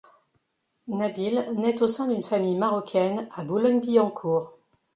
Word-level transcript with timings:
Nabil 0.87 1.47
naît 1.57 1.79
au 1.83 1.87
sein 1.87 2.07
d'une 2.07 2.23
famille 2.23 2.57
marocaine 2.57 3.29
à 3.35 3.43
Boulogne-Billancourt. 3.43 4.57